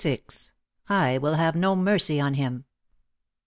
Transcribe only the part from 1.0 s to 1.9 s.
WILL HAVE NO